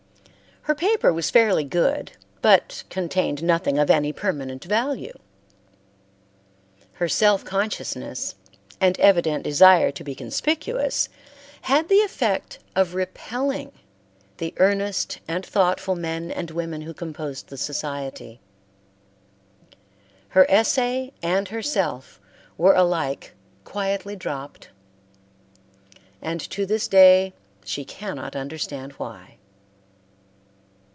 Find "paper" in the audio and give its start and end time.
0.75-1.11